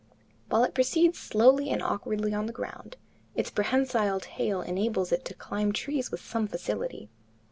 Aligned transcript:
While 0.49 0.63
it 0.63 0.73
proceeds 0.73 1.19
slowly 1.19 1.69
and 1.69 1.79
awkwardly 1.83 2.33
on 2.33 2.47
the 2.47 2.53
ground, 2.53 2.97
its 3.35 3.51
prehensile 3.51 4.19
tail 4.21 4.63
enables 4.63 5.11
it 5.11 5.23
to 5.25 5.35
climb 5.35 5.71
trees 5.73 6.09
with 6.09 6.21
some 6.21 6.47
facility. 6.47 7.11